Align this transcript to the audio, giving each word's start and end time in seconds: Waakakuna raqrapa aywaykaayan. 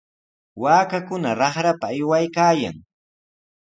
Waakakuna 0.61 1.29
raqrapa 1.39 1.87
aywaykaayan. 1.93 2.75